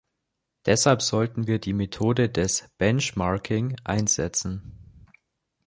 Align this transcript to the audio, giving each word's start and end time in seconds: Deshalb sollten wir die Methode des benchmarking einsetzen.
Deshalb 0.65 1.03
sollten 1.03 1.45
wir 1.45 1.59
die 1.59 1.73
Methode 1.75 2.27
des 2.27 2.67
benchmarking 2.79 3.75
einsetzen. 3.83 5.07